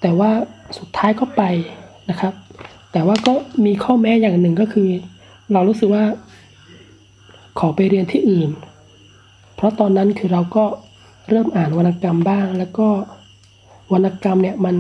[0.01, 0.31] แต่ว่า
[0.79, 1.43] สุดท้ายก็ไป
[2.11, 2.33] นะครับ
[2.93, 3.33] แต่ว่าก็
[3.65, 4.89] มีข้อแม้อย่างหนึ่งก็คือ
[5.53, 6.05] เรารู้สึกว่า
[7.59, 8.51] ขอไปเรียนที่อื่น
[9.57, 10.65] เพราะตอนนั้นคือเราก็
[11.29, 12.89] เริ่มอ่านวรรณกรรมบ้าง แล้วก็
[13.93, 14.77] วรรณกรรมเนี่ยมัน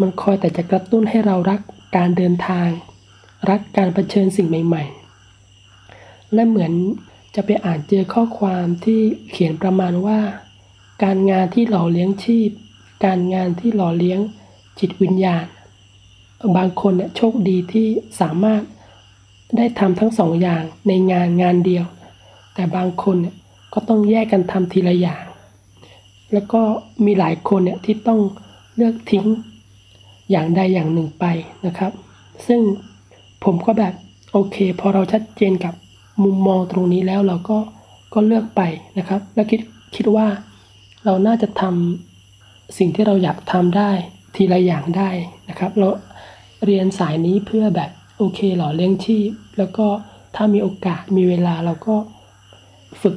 [0.00, 1.60] มันคอยแต่จะกระตุ้นให้เรารัก
[1.96, 2.68] การเดินทาง
[3.50, 4.99] รักการรเผชิญสิ่งใหม่ ๆ
[6.34, 6.72] และเหมือน
[7.34, 10.18] จะไปอ่านเจอข้อความที่เขียนประมาณว่า
[11.04, 12.50] การงานที่หล่อเลี้ยงชีพ
[13.04, 14.20] การงานที่หล่อเลี้ยง
[14.78, 15.46] จิตวิญญาณ
[16.56, 17.86] บางคนเนี่ยโชคดีที่
[18.20, 18.62] สามารถ
[19.56, 21.84] ได้ทำทั้งสองอย่างในงานงานเดียว
[22.54, 23.36] แต่บางคนเนี่ย
[23.72, 25.24] ก็ต้องแยกกันทำทีละอย่าง
[26.32, 26.60] แล้วก็
[27.04, 28.20] มีหลายคนเนี่ยที่ต้อง
[28.76, 29.26] เลือกทิ้ง
[30.30, 31.24] อย่างใดอย่างหนึ่งไป
[31.66, 31.92] นะครับ
[32.46, 32.60] ซึ่ง
[33.44, 33.94] ผมก็แบบ
[34.32, 35.74] โอเค พอเราชัดเจนกับ
[36.22, 37.58] มุมมองตรงนี้แล้วเราก็
[38.14, 38.62] ก็เลือกไป
[38.98, 39.60] นะครับ แล้วคิด
[39.96, 40.26] คิดว่า
[41.04, 43.90] เราน่าจะทำสิ่งที่เราอยากทำได้
[44.34, 45.10] ทีละอย่างได้
[45.48, 45.88] นะครับ เรา
[46.64, 49.86] เรียนสายนี้เพื่อแบบโอเคหล่อเลี้ยงชีพ แล้วก็
[50.36, 51.96] ถ้ามีโอกาสมีเวลาเราก็
[53.02, 53.16] ฝึก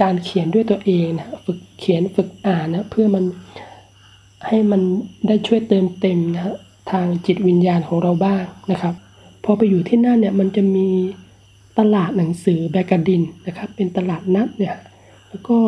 [0.00, 3.24] การเขียนด้วยตัวเองนะฝึกเขียนฝึกอ่านนะเพื่อมัน
[4.46, 4.80] ให้มัน
[5.26, 6.56] ได้ช่วยเติมเต็มนะ
[6.90, 8.42] ทางจิตวิญญาณของเราบ้าง
[8.72, 8.94] นะครับ
[9.44, 10.88] พอไปอยู่ที่นั่นเนี่ยมันจะมี
[11.78, 14.76] ตลาดหนังสือแบกดินนะครับ เป็นตลาดนัดเนี่ย
[15.28, 15.58] แล้วก็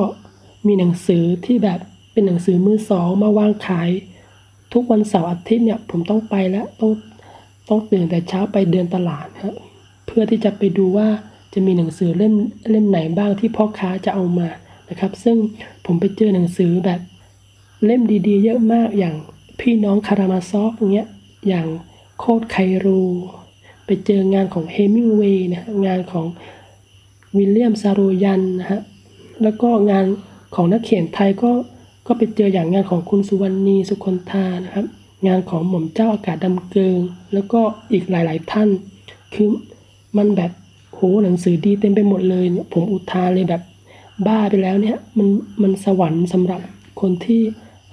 [0.66, 1.80] มีหนังสือที่แบบ
[2.12, 3.90] เป็นหนังสือมือสองมาวางขาย
[4.72, 6.92] ทุกวันเสาร์อาทิตย์เนี่ยผมต้องไปแล้วต้อง
[7.68, 9.56] ต้องตื่นแต่เช้าไปเดินตลาดนะ
[10.06, 11.08] เพื่อที่จะไปดูว่า
[11.52, 12.34] จะมีหนังสือเล่ม
[12.70, 14.48] เล่มไหนบ้างที่พ่อค้าจะเอามา
[14.88, 15.36] นะครับ ซึ่ง
[15.86, 17.00] ผมไปเจอหนังสือแบบ
[17.84, 19.14] เล่มดีๆ เยอะมากอย่าง
[19.60, 21.08] พี่น้องคารามาซอฟอย่างเงี้ย
[21.48, 21.66] อย่าง
[22.18, 23.00] โคดไครู
[24.06, 26.26] เจองานของเฮมิงเวย์นะงานของ
[27.36, 28.80] วิลเลียมซาโรยันนะฮะ
[29.42, 30.04] แล้วก็งาน
[30.54, 31.50] ของนักเขียนไทยก็
[32.06, 34.86] ก็ไปเจออย่างงานของคุณสุวรรณีสุคนธานะครับ
[35.26, 36.98] งานของหม่อมเจ้าอากาศดำเกิง
[37.32, 37.60] แล้วก็
[37.92, 38.68] อีกหลาย ๆ ท่าน
[39.34, 39.48] คือ
[40.16, 40.50] มันแบบ
[40.94, 43.62] โหหนังสือดีเต็มไปหมดเลยเนี่ยผมอุทานเลยแบบ
[44.26, 45.28] บ้าไปแล้วเนี่ยมัน
[45.62, 46.60] มันสวรรค์สำหรับ
[47.00, 47.40] คนที่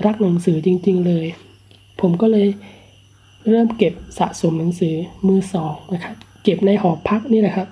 [0.06, 1.26] รักหนังสือจริง ๆ เลย
[2.02, 2.48] ผมก็เลย
[3.48, 4.96] เริ่มเก็บสะสมหนังสือ
[5.28, 7.68] มือสองนะครับ เก็บในหอพักนี่แหละครับ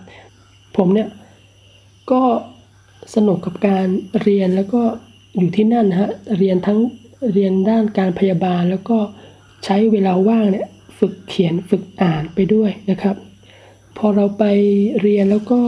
[0.78, 1.10] ผมเนี่ย
[2.12, 2.22] ก็
[3.16, 3.88] สนุกกับการ
[4.22, 4.82] เรียนแล้วก็
[5.38, 6.80] อยู่ที่นั่นนะฮะเรียนทั้ง
[7.34, 8.98] เรียนด้านการพยาบาลแล้วก็
[9.66, 10.68] ใช้เวลาว่างเนี่ย
[11.00, 13.16] ฝึกเขียนฝึกอ่านไปด้วยนะครับ
[13.98, 14.44] พอเราไป
[15.02, 15.62] เรียนแล้วก็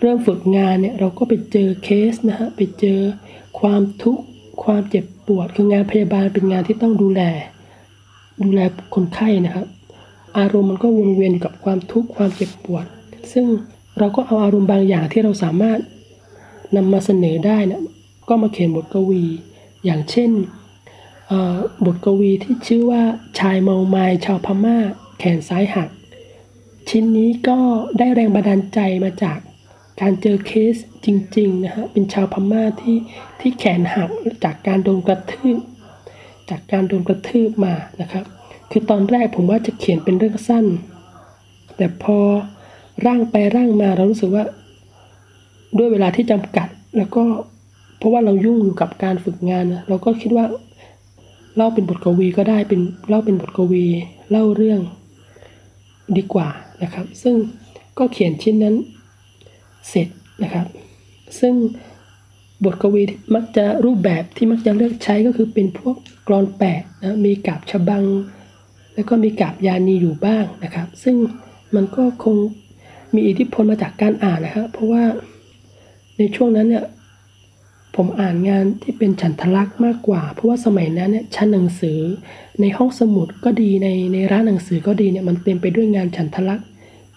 [0.00, 3.00] เริ่มฝึกงานเนี่ยเราก็ไปเจอเคสนะฮะไปเจอ
[3.60, 4.24] ความทุกข์
[4.64, 7.22] ความเจ็บปวดคืองานพยาบาลเป็นงานที่ต้องดูแล
[8.42, 8.60] ดูแล
[8.94, 9.66] คนไข้นะครับ
[10.38, 12.84] อารมณ์มันก็วนเวียนอยู่กับความทุกข์ความเจ็บปวด
[13.32, 13.46] ซึ่ง
[13.98, 15.78] เราก็เอาอารมณ์บางอย่างที่เราสามารถ
[16.76, 17.82] นำมาเสนอได้นะ
[18.28, 19.24] ก็มาเขียนบทกวี
[19.84, 20.30] อย่างเช่น
[21.86, 23.02] บทกวีที่ชื่อว่า
[23.38, 24.76] ชายเมาไม้ชาวพม่า
[25.18, 25.90] แขนซ้ายหัก
[26.88, 27.58] ชิ้นนี้ก็
[27.98, 29.38] ได้แรงบันดาลใจมาจาก
[30.00, 32.96] การเจอเคสจริงๆนะฮะเป็นชาวพม่าที่
[33.40, 34.10] ที่แขนหัก
[34.44, 35.56] จากการโดนกระทืบ
[36.50, 38.24] จากการโดนกระทืบมานะครับ
[38.70, 40.66] คือตอนแรกผมว่าจะเขียนเป็นเรื่องสั้น
[41.76, 42.18] แต่พอ
[43.06, 44.44] ร่างไปร่างมาเรารู้สึกว่า
[45.78, 47.24] ด้วยเวลาที่จำกัด แล้วก็
[47.98, 50.44] เพราะว่าเรายุ่งอยู่กับการฝึกงานนะเราก็คิดว่า
[51.56, 53.86] เล่าเป็นบทกวีก็ได้เป็นเล่าเป็นบทกวี
[54.30, 54.80] เล่าเรื่อง
[56.16, 56.48] ดีกว่า
[56.82, 57.34] นะครับ ซึ่ง
[57.98, 58.74] ก็เขียนชิ้นนั้น
[59.88, 60.08] เสร็จ
[60.42, 60.66] นะครับ
[61.40, 61.54] ซึ่ง
[62.64, 63.02] บทกวี
[63.34, 65.96] มักจะรูปแบบที่มักจะเลือกใช้ก็คือเป็นพวก
[66.28, 68.04] กรอนแปดนะมีกาบฉบัง
[68.94, 71.16] แล้วก็มีกาบยานีอยู่บ้างนะครับ ซึ่ง
[71.74, 72.36] มันก็คง
[73.14, 75.02] มีอิทธิพลมาจากการอ่านนะครับเพราะว่า
[76.18, 76.84] ในช่วงนั้นเนี่ย
[77.96, 81.98] ผมอ่านงานที่เป็นฉันทลักษ์มากกว่า เพราะว่าสมัยนั้นเนี่ยชั้นหนังสือ
[82.60, 86.66] ในห้องสมุดก็ดีในในร้านหนังสือก็ดีเนี่ยมันเต็มไปด้วยงานฉันทลักษ์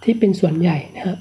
[0.04, 1.18] ที่เป็นส่วนใหญ่นะครับ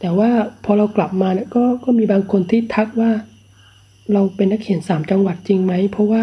[0.00, 0.30] แต่ว่า
[0.64, 3.10] พอเรากลับมาเนี่ยก็ก็มีบางคนที่ทักว่า
[4.12, 6.22] เราเป็นนักเขียนสามจังหวัดจริงไหมเพราะว่า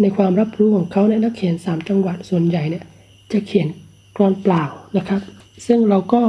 [0.00, 2.84] ในความรับรู้ของเขาเนี่ยนักเขียนสามจังหวัดส่วนใหญ่เนี่ย
[3.32, 3.66] จะเขียน
[4.16, 4.64] กรอนเปล่า
[4.96, 5.20] นะครับ
[5.66, 6.20] ซึ่งเราก็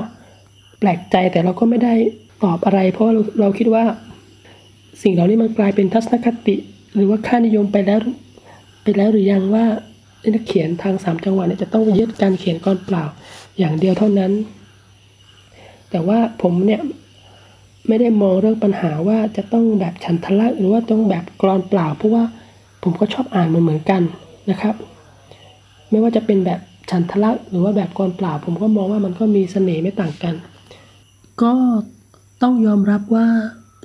[0.80, 1.94] แปลกใจแต่เราก็ไม่ได้
[2.44, 3.84] ตอบอะไร เพราะเราเราคิดว่า
[5.02, 6.56] สิ่งเหล่านี้มันกลายเป็นทัศนคติ
[6.96, 8.00] หรือว่าค่านิยมไปแล้ว
[8.84, 9.66] ไปแล้วหรือยังว่า
[10.34, 13.04] นักเขียนทางสามจังหวัดเนี่ยจะต้องยึดการเขียนกรอนเปล่า
[13.60, 14.32] อย่างเดียวเท่านั้น
[15.92, 16.82] แต่ว่าผมเนี่ย
[17.88, 22.24] ไม่ได้มองเรื่องปัญหาว่าจะต้องแบบฉันทลักหรือว่าต้องแบบกรอนเปล่า เพราะว่า
[22.84, 24.02] ผมก็ชอบอ่านมันเหมือนกัน
[24.50, 24.76] นะครับ
[25.90, 26.60] ไม่ว่าจะเป็นแบบ
[26.92, 30.36] ฉันทลักหรือว่าแบบกรอนเปล่า ผมก็มองว่ามันก็มีเสน่ห์ไม่ต่างกัน
[31.42, 31.54] ก็
[32.42, 33.28] ต้องยอมรับว่า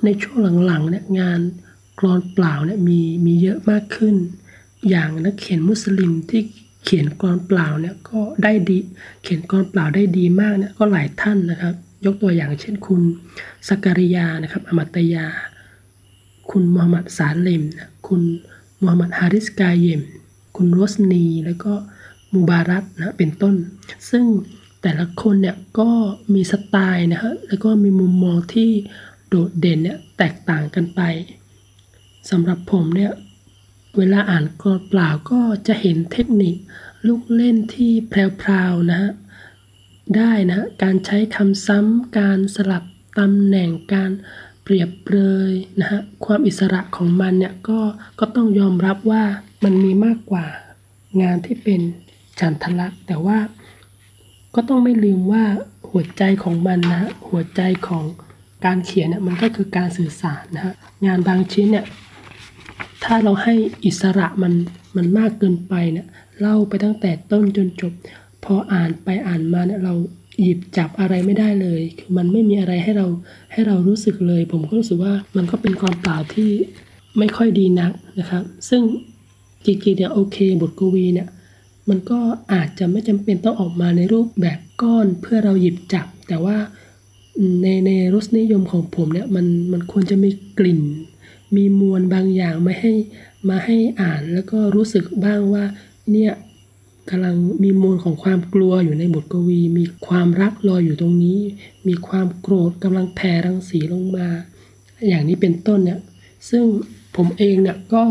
[0.05, 1.39] ในช่วงหลังๆเนี่ยงาน
[1.99, 4.15] กรอนเปล่าเนี่ยมีมีเยอะมากขึ้น
[4.89, 6.41] อย่างนักเขียนมุสลิมที่
[6.83, 8.77] เขียนกรอนเปล่าเนี่ยก็ได้ดี
[9.23, 13.01] เขียนกรอนเปล่าได้ดีมากเนี่ยก็หลายท่านนะครับ ยกตัวอย่างเช่นคุณ
[13.67, 15.27] สักริยานะครับอมัตยา
[16.49, 17.63] คุณมูฮัมหมัดสาเลม
[18.07, 18.21] คุณ
[18.81, 20.01] มูฮัมหมัดฮาริสกายเยม
[20.55, 21.73] คุณโรสนี แล้วก็
[22.33, 23.55] มูบารัตนะเป็นต้น
[24.09, 24.25] ซึ่ง
[24.81, 25.89] แต่ละคนเนี่ยก็
[26.33, 28.69] มีสไตล์นะฮะแล้วก็มีมุมมองที่
[29.27, 31.01] โดดเด่นเนี่ยแตกต่างกันไป
[32.29, 33.11] สำหรับผมเนี่ย
[33.97, 36.55] เวลาอ่านกรเปล่าก็จะเห็นเทคนิค
[37.07, 39.11] ลูกเล่นที่แพรวๆนะฮะ
[40.17, 42.83] ได้นะการใช้คำซ้ำการสลับ
[43.19, 44.11] ตำแหน่งการ
[44.63, 45.17] เปรียบเปร
[45.49, 47.79] ยนะฮะความอิสระของมันเนี่ยก็
[48.19, 49.23] ก็ต้องยอมรับว่า
[49.63, 50.45] มันมีมากกว่า
[51.21, 51.81] งานที่เป็น
[52.39, 53.37] ฉันทลักษ์แต่ว่า
[54.55, 55.43] ก็ต้องไม่ลืมว่า
[55.89, 58.03] หัวใจของมันนะหัวใจของ
[58.65, 60.73] การเขียนเนี่ยมันก็คือการสื่อสารนะฮะ
[61.05, 61.85] งานบางชิ้นเนี่ย
[63.03, 63.53] ถ้าเราให้
[63.85, 64.53] อิสระมัน
[64.95, 66.07] มันมากเกินไปเนี่ย
[66.39, 67.93] เล่าไปตั้งแต่ต้นจนจบ
[68.45, 69.93] พออ่านไปอ่านมาเนี่ยเรา
[70.41, 73.07] หยิบจับอะไรไม่ได้เลย คือมันไม่มีอะไรให้เรา
[73.51, 76.49] ให้เรารู้สึกเลย ผมก็รู้สึกว่ามันก็เป็นความเปล่าที่
[77.17, 78.81] ไม่ค่อยดีนักนะครับ ซึ่ง
[79.65, 81.27] จริงๆเนี่ยโอเค บทกวีเนี่ย
[81.89, 82.19] มันก็
[82.53, 86.57] อาจจะไม่จำเป็นต้องออกมาในรูปแบบก้อนเพื่อเราหยิบจับ แต่ว่า
[87.61, 90.29] ในในรสนิยมของผมเนี่ยมันมันควรจะมี
[90.59, 90.81] กลิ่น
[91.55, 92.93] มีมวลบางอย่างมาให้
[93.49, 95.63] มาให้อ่านแล้วก็รู้สึกบ้างว่า
[96.11, 96.31] เนี่ย
[97.09, 101.39] กำลังมีมวลของความกลัวอยู่ในบทกวี มีความรักรอยอยู่ตรงนี้
[101.87, 104.27] มีความโกรธกำลังแผ่รังสีลงมา
[105.07, 105.99] อย่างนี้เป็นต้นเนี่ย
[106.49, 106.63] ซึ่ง
[107.15, 108.05] ผมเองเนี่ยก็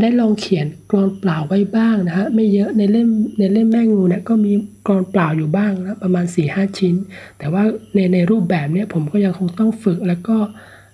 [0.00, 3.08] ได้ลองเขียนกรอนเปล่าไว้บ้างนะฮะไม่เยอะในเล่ม
[3.38, 4.52] ในเล่มแม่งูเนี่ยก็มี
[4.86, 6.94] กรอนเปล่าอยู่บ้างนะประมาณ4ี่ห้าชิ้น
[7.38, 7.62] แต่ว่า
[7.94, 10.36] ในในรูปแบบเนี้ยผมก็ยังคงต้องฝึกแล้วก็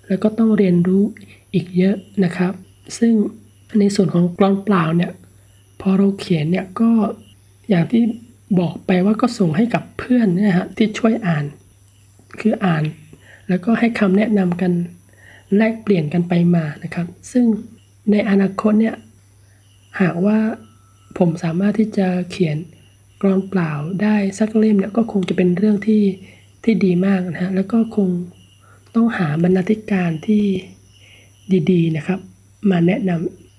[0.07, 1.03] แล้วก็ต้องเรียนรู้
[1.53, 2.53] อีกเยอะนะครับ
[2.99, 3.13] ซึ่ง
[3.79, 5.11] ในส่วนของกรอนเปล่าเนี่ย
[5.85, 6.91] พอเราเขียนเนี่ยก็
[7.69, 8.03] อย่างที่
[8.59, 11.45] บอกไปว่าก็ส่งให้กับเพื่อนนะฮะที่ช่วยอ่าน
[12.39, 12.83] คืออ่าน
[13.49, 14.71] แล้วก็ให้คำแนะนำกัน
[15.57, 17.45] แลกเปลี่ยนกันไปมานะครับ ซึ่ง
[18.11, 18.95] ในอนาคตเนี่ย
[20.01, 20.37] หากว่า
[21.17, 22.57] ผมสามารถที่จะเขียน
[23.21, 26.03] กรอนเปล่าได้สักเล่มเนี่ยก็คงจะเป็นเรื่องที่
[26.63, 28.09] ที่ดีมากนะฮะแล้วก็คง
[28.95, 30.43] ต้องหาบรรณาธิการที่
[31.71, 32.19] ดีๆนะครับ
[32.71, 33.11] มาแนะน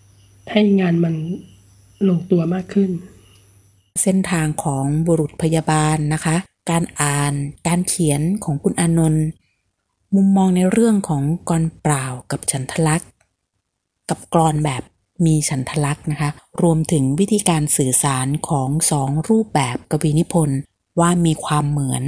[0.02, 1.14] ำให้งานมัน
[2.08, 2.90] ลงตัวมากขึ้น
[4.02, 6.36] เส้นทางของบุรุษพยาบาลนะคะ
[6.70, 7.34] การอ่าน
[7.66, 9.26] การเขียนของคุณอนนท์
[10.14, 13.10] มุมมองในเรื่องของกรเปล่ากับฉันทลักษ์
[14.10, 14.82] กับกรอนแบบ
[15.26, 16.30] มีฉันทลักษ์นะคะ
[16.62, 20.58] รวมถึงวิธีการสื่อสารของสองรูปแบบกวีนิพนธ์
[21.00, 22.02] ว่ามีความเหมือน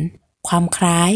[0.49, 1.13] ความคล้าย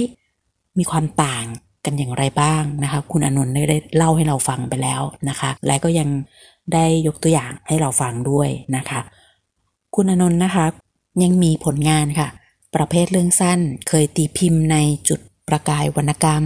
[0.78, 1.46] มีความต่าง
[1.84, 6.08] กันอย่างไรบ้างนะคะ คุณอนนท์ได้เล่าให้เราฟังไปแล้วนะคะ และก็ยัง
[6.74, 9.00] ได้ยกตัวอย่างให้เราฟังด้วยนะคะ
[9.94, 10.66] คุณอนนท์นะคะ
[11.22, 12.28] ยังมีผลงานค่ะ
[12.74, 14.76] ประเภทเรื่องสั้นเคยตีพิมพ์ใน
[15.08, 16.44] จุดประกายวรรณกรรม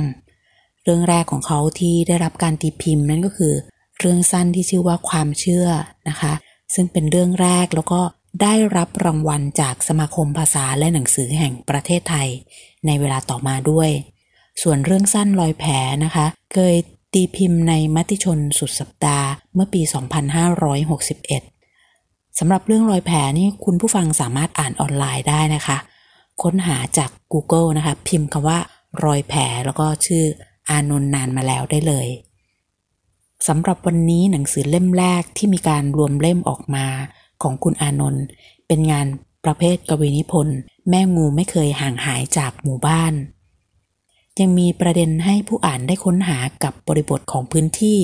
[0.84, 3.54] เรื่องแรกของเขาที่ได้รับการตีพิมพ์นั่นก็คือ
[3.98, 5.66] เรื่องสั้นที่ชื่อว่าความเชื่อ
[6.08, 6.32] นะคะ
[6.74, 8.00] ซึ่งเป็นเรื่องแรกแล้วก็
[8.42, 12.28] ได้รับรางวัลจากสมาคมภาษาและหนังสือแห่งประเทศไทย
[12.86, 13.90] ในเวลาต่อมาด้วย
[14.62, 15.72] ส่วนเรื่องสั้นลอยแผล
[16.04, 16.74] นะคะ เคย
[17.14, 19.82] ตีพิมพ์ในมติชนสุดสัปดาห์เมื่อปี
[21.04, 25.78] 2561 สำหรับเรื่องรอยแผลนี่คุณผู้ฟังสามารถอ่านออนไลน์ได้นะคะ
[26.42, 28.58] ค้นหาจาก Google นะคะ พิมพ์คำว่า
[29.04, 30.24] รอยแผลแล้วก็ชื่อ
[30.68, 32.08] อานนท์นานมาแล้วได้เลย
[33.48, 36.86] สำหรับวันนี้หนังสือเล่มแรกที่มีการรวมเล่มออกมา
[37.42, 38.24] ของคุณอานนท์
[38.66, 39.06] เป็นงาน
[39.44, 43.12] ประเภทกวีนิพนธ์แม่งูไม่เคยห่างหายจากหมู่บ้าน
[44.42, 47.98] ยังมีประเด็นให้ผู้อ่านได้ค้นหากับบริบทของพื้นที่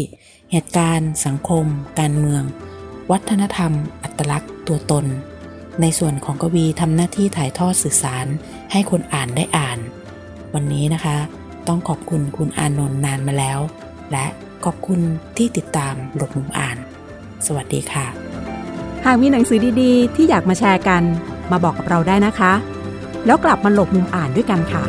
[0.53, 1.65] เหตุการณ์ สังคม
[1.99, 2.43] การเมือง
[3.11, 5.05] วัฒนธรรม อัตลักษณ์ ตัวตน
[5.81, 8.27] ในส่วนของกวีทำหน้าที่ถ่ายทอดสื่อสาร
[8.73, 9.79] ให้คนอ่านได้อ่าน
[10.55, 11.17] วันนี้นะคะ
[11.69, 13.59] ต้องขอบคุณคุณอานนท์นานมาแล้ว
[14.13, 14.27] และ
[14.65, 15.01] ขอบคุณ
[15.37, 16.77] ที่ติดตามหลบมุมอ่าน
[17.47, 18.07] สวัสดีค่ะ
[19.05, 21.03] หากมีหนังสือดีๆ ที่อยากมาแชร์กัน
[21.51, 22.53] มาบอกกับเราได้นะคะ
[23.27, 24.85] แล้วกลับมาหลบมุมอ่านด้วยกันค่ะ